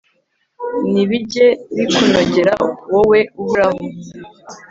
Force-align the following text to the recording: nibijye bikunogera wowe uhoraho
nibijye 0.91 1.47
bikunogera 1.75 2.53
wowe 2.91 3.19
uhoraho 3.41 3.81